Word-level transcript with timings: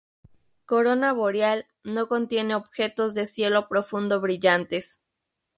Corona 0.65 1.13
Boreal 1.13 1.67
no 1.83 2.07
contiene 2.07 2.55
objetos 2.55 3.13
de 3.13 3.27
cielo 3.27 3.67
profundo 3.67 4.19
brillantes. 4.19 4.99